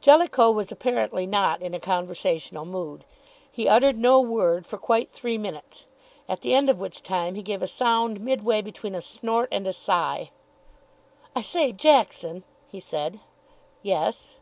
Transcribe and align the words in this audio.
Jellicoe 0.00 0.52
was 0.52 0.70
apparently 0.70 1.26
not 1.26 1.60
in 1.60 1.76
conversational 1.80 2.64
mood. 2.64 3.04
He 3.50 3.66
uttered 3.66 3.98
no 3.98 4.20
word 4.20 4.64
for 4.64 4.78
quite 4.78 5.10
three 5.10 5.36
minutes. 5.36 5.86
At 6.28 6.40
the 6.42 6.54
end 6.54 6.70
of 6.70 6.78
which 6.78 7.02
time 7.02 7.34
he 7.34 7.42
gave 7.42 7.62
a 7.62 7.66
sound 7.66 8.20
midway 8.20 8.62
between 8.62 8.94
a 8.94 9.00
snort 9.00 9.48
and 9.50 9.66
a 9.66 9.72
sigh. 9.72 10.30
"I 11.34 11.40
say, 11.42 11.72
Jackson!" 11.72 12.44
he 12.68 12.78
said. 12.78 13.18
"Yes?" 13.82 14.36